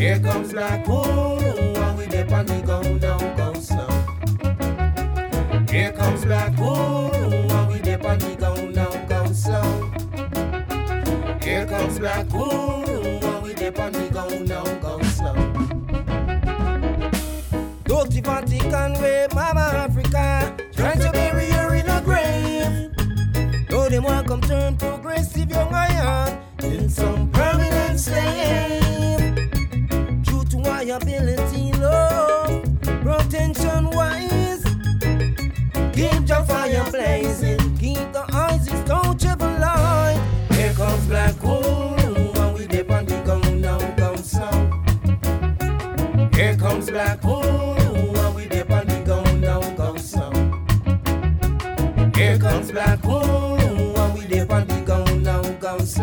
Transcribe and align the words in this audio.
Here 0.00 0.18
comes 0.18 0.52
Black 0.54 0.88
Ooh, 0.88 1.36
and 1.36 1.98
we 1.98 2.06
there 2.06 2.34
on 2.34 2.46
the 2.46 2.62
go, 2.62 2.80
now 2.80 3.18
go 3.36 3.52
slow. 3.60 3.86
Here 5.70 5.92
comes 5.92 6.24
Black 6.24 6.58
Ooh, 6.58 7.10
and 7.12 7.68
we 7.70 7.80
there 7.80 8.06
on 8.06 8.18
the 8.18 8.34
go, 8.34 8.54
now 8.70 8.88
go 9.04 9.30
slow. 9.30 9.90
Here 11.42 11.66
comes 11.66 11.98
Black 11.98 12.32
Ooh, 12.32 12.82
and 13.28 13.42
we 13.42 13.52
there 13.52 13.78
on 13.78 13.92
the 13.92 14.08
go, 14.08 14.26
now 14.44 14.64
go 14.80 15.02
slow. 15.02 15.34
Dirty 17.84 18.22
Vatican 18.22 18.94
way, 19.02 19.26
Mama 19.34 19.60
Africa, 19.60 20.56
trying 20.72 21.00
to 21.00 21.12
bury 21.12 21.50
her 21.50 21.74
in 21.74 21.86
a 21.90 22.00
grave. 22.00 22.90
Though 23.68 23.90
them 23.90 24.04
want 24.04 24.26
come 24.28 24.40
turn 24.40 24.78
progressive 24.78 25.50
young 25.50 25.74
iron 25.74 26.19
in 26.19 26.19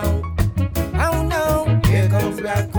slow. 0.00 0.22
Oh 0.94 1.22
no, 1.28 1.80
here 1.86 2.08
comes 2.08 2.40
Black 2.40 2.70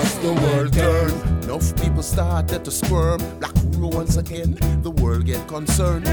As 0.00 0.18
the 0.20 0.32
world 0.32 0.72
turns, 0.72 1.44
enough 1.44 1.76
people 1.82 2.02
started 2.02 2.64
to 2.64 2.70
squirm. 2.70 3.20
Black 3.38 3.52
Uhuru 3.52 3.94
once 3.94 4.16
again, 4.16 4.56
the 4.82 4.90
world 4.90 5.26
get 5.26 5.46
concerned. 5.46 6.08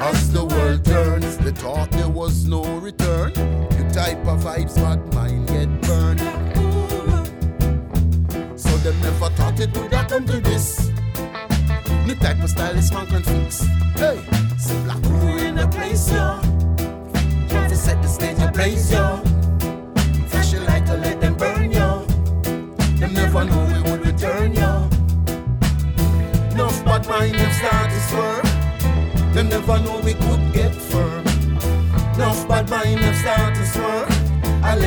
As 0.00 0.32
the 0.32 0.44
world 0.44 0.84
turns, 0.84 1.36
they 1.36 1.50
thought 1.50 1.90
there 1.90 2.08
was 2.08 2.46
no 2.46 2.62
return. 2.78 3.32
You 3.76 3.84
type 3.92 4.26
of 4.26 4.40
vibes, 4.40 4.76
but 4.76 5.00
mine 5.14 5.44
get 5.46 5.68
burned. 5.82 6.20
So 8.58 8.70
them 8.78 8.98
never 9.02 9.28
thought 9.36 9.60
it 9.60 9.76
would 9.76 9.90
come 9.90 10.24
to 10.26 10.40
this. 10.40 10.90
The 12.06 12.16
type 12.20 12.42
of 12.42 12.48
style 12.48 12.76
is 12.76 12.90
man 12.90 13.06
can 13.06 13.22
fix. 13.22 13.66
Hey, 14.00 14.18
see 14.56 14.80
black 14.84 15.04
in 15.44 15.56
the 15.56 15.68
place, 15.68 16.10
yo. 16.10 16.40
To 17.68 17.76
set 17.76 18.00
the 18.00 18.08
stage 18.08 18.38
in 18.38 18.50
place, 18.52 18.90
yo. 18.92 19.22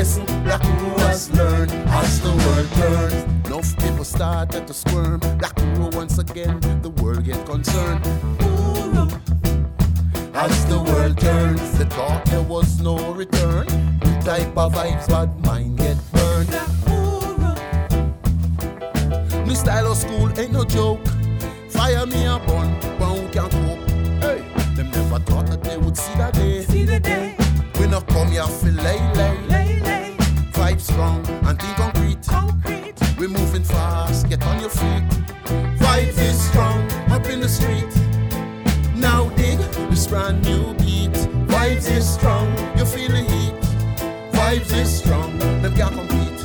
Lesson 0.03 0.25
black 0.44 0.61
crew 0.61 0.97
has 1.07 1.31
learned 1.31 1.71
as 1.71 2.19
the 2.19 2.31
world 2.44 2.69
turns. 2.73 3.47
Enough 3.47 3.77
people 3.77 4.03
started 4.03 4.67
to 4.67 4.73
squirm. 4.73 5.21
Black 5.39 5.55
Uhuru 5.55 5.95
once 5.95 6.17
again, 6.17 6.59
the 6.81 6.89
world 6.89 7.23
get 7.23 7.45
concerned. 7.45 8.05
As 10.35 10.65
the 10.65 10.77
world 10.77 11.17
turns, 11.17 11.77
they 11.77 11.85
thought 11.85 12.25
there 12.25 12.41
was 12.41 12.81
no 12.81 13.13
return. 13.13 13.65
The 14.01 14.21
type 14.25 14.57
of 14.57 14.73
vibes 14.73 15.07
bad 15.07 15.29
mind 15.45 15.77
get 15.77 15.95
burned. 16.11 16.51
Me 19.47 19.55
style 19.55 19.89
of 19.89 19.97
school 19.97 20.27
ain't 20.38 20.51
no 20.51 20.65
joke. 20.65 21.00
Fire 21.69 22.05
me 22.05 22.25
a 22.25 22.39
bun, 22.39 22.75
but 23.00 23.07
who 23.15 23.29
can 23.29 23.50
cope? 23.50 23.89
Hey, 24.19 24.44
them 24.75 24.91
never 24.91 25.19
thought 25.19 25.47
that 25.47 25.63
they 25.63 25.77
would 25.77 25.95
see 25.95 26.13
that 26.15 26.33
day. 26.33 26.63
See 26.63 26.83
the 26.83 27.00
day, 27.00 27.38
We 27.79 27.88
not 27.88 28.05
come 28.07 28.31
here 28.31 28.44
for 28.44 28.69
lay 28.69 29.12
brand 40.13 40.45
new 40.45 40.75
beat. 40.75 41.10
Vibes 41.50 41.89
is 41.89 42.07
strong, 42.07 42.48
you 42.77 42.86
feel 42.86 43.10
the 43.10 43.24
heat. 43.31 43.56
Vibes 44.38 44.71
is 44.77 45.00
strong, 45.00 45.36
them 45.39 45.74
can't 45.75 45.95
compete. 45.95 46.39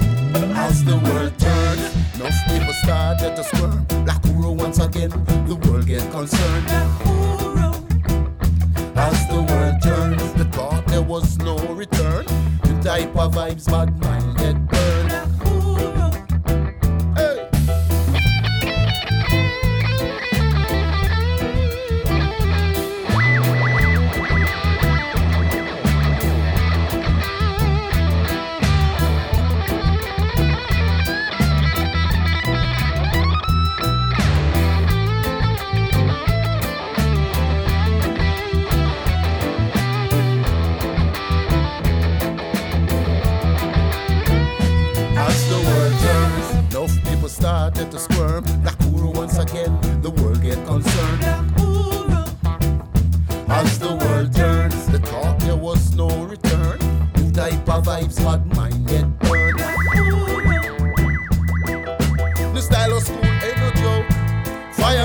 As 0.56 0.82
the 0.85 0.97
world 0.97 1.38
turns, 1.38 1.85
enough 2.15 2.38
people 2.49 2.73
started 2.85 3.37
to 3.37 3.44
squirm. 3.44 3.85
Black 4.06 4.23
Uhuru 4.23 4.56
once 4.56 4.79
again, 4.79 5.11
the 5.47 5.56
world 5.65 5.87
get 5.87 6.00
concerned. 6.11 6.67
As 8.97 9.19
the 9.29 9.43
world 9.50 9.82
turns, 9.82 10.32
the 10.41 10.47
thought 10.56 10.87
there 10.87 11.03
was 11.03 11.37
no 11.37 11.59
return. 11.82 12.25
The 12.62 12.81
type 12.82 13.15
of 13.15 13.35
vibes 13.35 13.67
bad 13.70 13.91
mind 14.00 14.18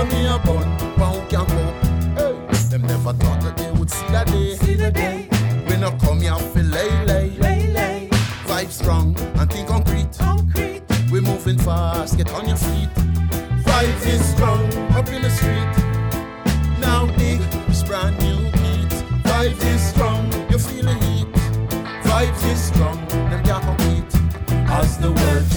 Fire 0.03 0.11
me 0.11 0.27
a 0.27 0.37
bun, 0.39 0.95
pound 0.95 1.29
can 1.29 1.45
cope. 1.45 2.17
Hey, 2.17 2.67
them 2.69 2.81
never 2.81 3.13
thought 3.13 3.41
that 3.41 3.55
they 3.55 3.71
would 3.71 3.89
see 3.89 4.05
that 4.07 4.27
day. 4.27 4.55
see 4.55 4.73
the 4.73 4.91
day, 4.91 5.29
We 5.67 5.77
not 5.77 5.97
come 5.99 6.19
here 6.19 6.35
for 6.35 6.61
lay 6.61 7.05
lay. 7.05 7.29
lay, 7.37 7.67
lay, 7.71 8.09
Vibe 8.45 8.69
strong 8.69 9.15
and 9.39 9.49
think 9.51 9.67
concrete. 9.69 10.09
concrete. 10.17 10.81
We 11.11 11.21
moving 11.21 11.57
fast, 11.57 12.17
get 12.17 12.33
on 12.33 12.47
your 12.47 12.57
feet. 12.57 12.89
Vibes 13.63 14.05
is 14.07 14.25
strong 14.33 14.65
up 14.93 15.07
in 15.07 15.21
the 15.21 15.29
street. 15.29 15.73
Now 16.79 17.05
dig 17.17 17.39
this 17.67 17.83
brand 17.83 18.17
new 18.19 18.51
beat. 18.59 18.91
Vibes 19.23 19.63
is 19.73 19.81
strong, 19.81 20.25
you 20.51 20.57
feel 20.59 20.83
the 20.83 20.95
heat. 21.05 21.27
Vibes 22.03 22.51
is 22.51 22.61
strong, 22.61 22.97
them 23.07 23.41
can't 23.45 23.63
compete. 23.63 24.13
As 24.69 24.97
the 24.97 25.11
world 25.11 25.52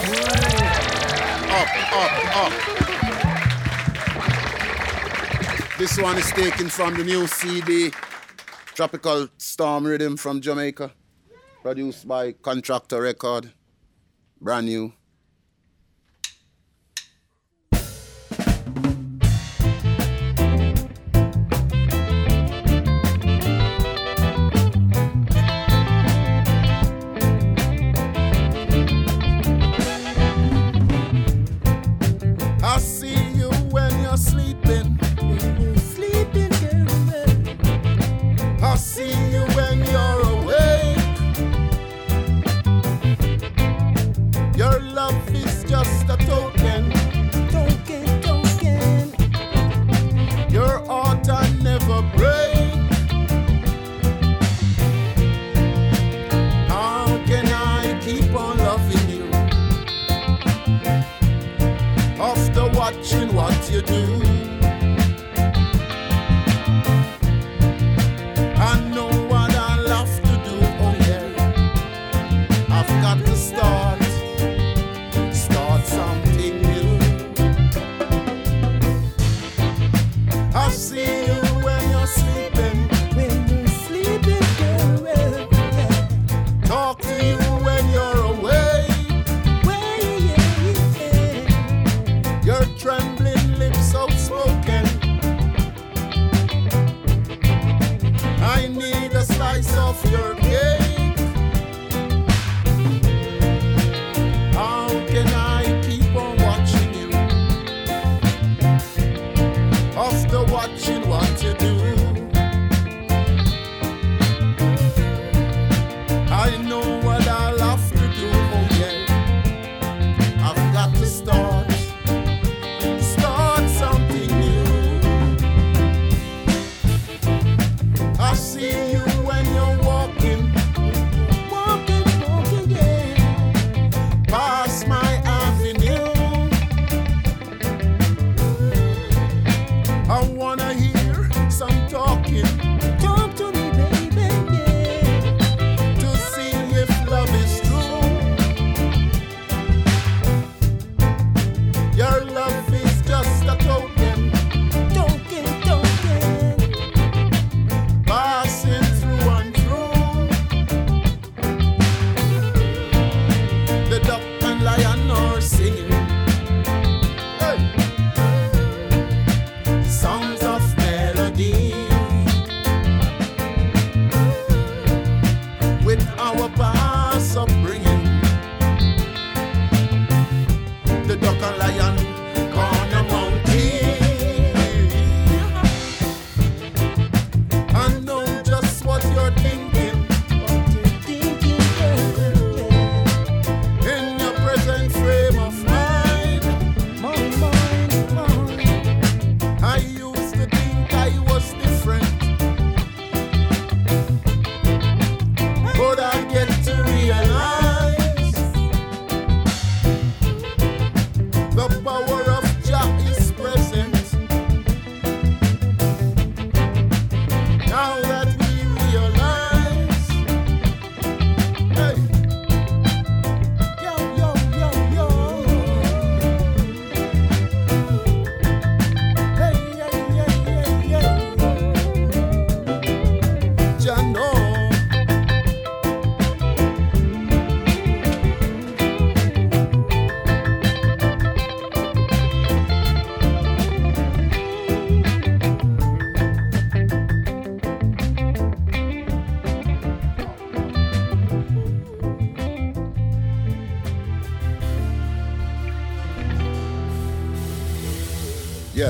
Up, 0.00 1.68
up, 1.92 2.12
up. 2.36 2.52
This 5.78 5.98
one 5.98 6.16
is 6.16 6.30
taken 6.32 6.70
from 6.70 6.94
the 6.94 7.04
new 7.04 7.26
CD, 7.26 7.90
Tropical 8.74 9.28
Storm 9.36 9.84
Rhythm 9.84 10.16
from 10.16 10.40
Jamaica, 10.40 10.92
produced 11.62 12.08
by 12.08 12.32
Contractor 12.32 13.02
Record, 13.02 13.52
brand 14.40 14.66
new. 14.66 14.94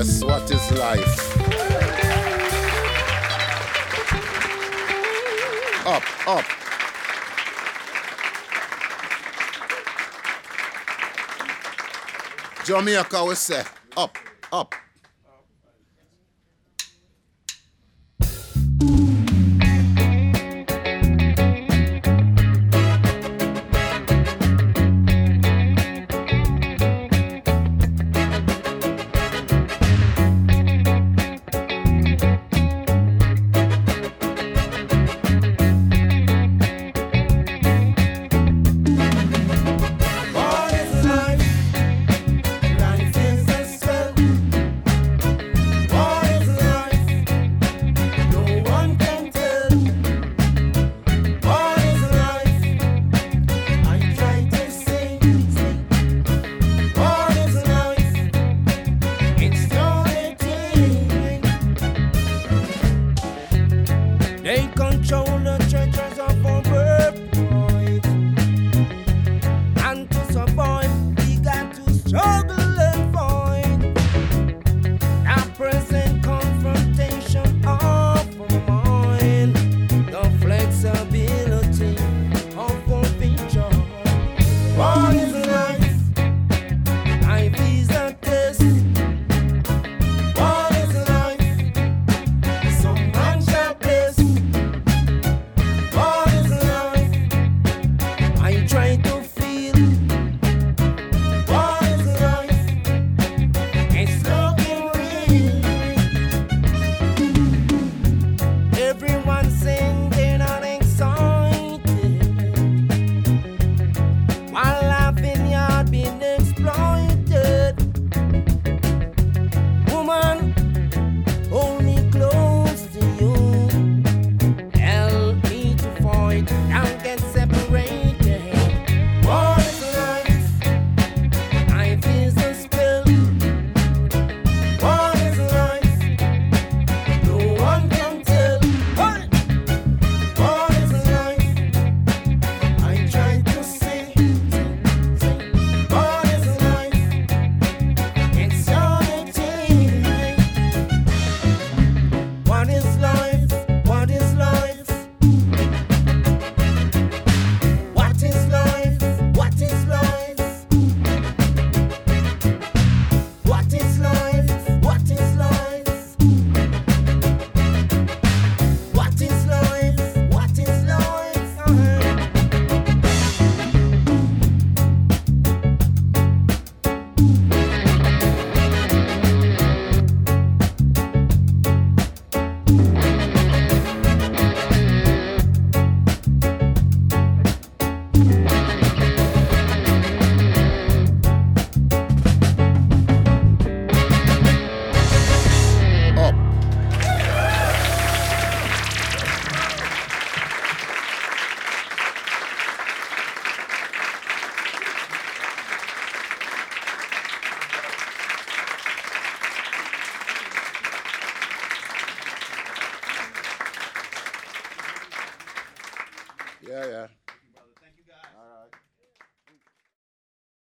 Yes, 0.01 0.23
what 0.23 0.49
is 0.49 0.71
life? 0.71 1.37
Up, 5.85 6.03
up. 6.27 6.45
Jamaica, 12.65 13.25
we 13.25 13.35
say, 13.35 13.63
up, 13.95 14.17
up. 14.51 14.80